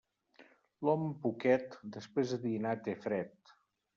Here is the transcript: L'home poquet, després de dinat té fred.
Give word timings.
L'home 0.87 1.09
poquet, 1.25 1.77
després 1.97 2.33
de 2.35 2.39
dinat 2.47 2.83
té 2.89 2.95
fred. 3.07 3.55